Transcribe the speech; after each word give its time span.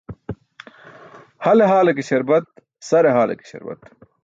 Hale 1.45 1.67
haale 1.71 1.93
ke 1.97 2.03
śarbat, 2.09 2.45
sare 2.89 3.09
haale 3.15 3.35
ke 3.39 3.45
śarbat. 3.51 3.79